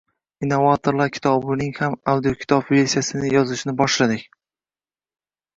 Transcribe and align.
“Innovatorlar” 0.45 1.11
kitobining 1.17 1.75
ham 1.81 1.97
audiokitob 2.13 2.71
versiyasini 2.73 3.29
yozishni 3.35 3.77
boshladik. 3.83 4.27